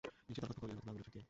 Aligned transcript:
নিচে 0.29 0.39
দরখাস্ত 0.41 0.59
করায়েন, 0.61 0.77
অথবা 0.79 0.89
আঙুলের 0.91 1.03
ছাপ 1.05 1.11
দিয়েন। 1.13 1.19